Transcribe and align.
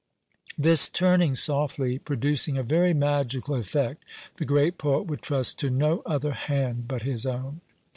This 0.57 0.89
"turning 0.89 1.35
softly" 1.35 1.99
producing 1.99 2.57
a 2.57 2.63
very 2.63 2.91
magical 2.91 3.53
effect, 3.53 4.03
the 4.37 4.45
great 4.45 4.79
poet 4.79 5.03
would 5.03 5.21
trust 5.21 5.59
to 5.59 5.69
no 5.69 6.01
other 6.07 6.31
hand 6.31 6.87
but 6.87 7.03
his 7.03 7.23
own! 7.23 7.61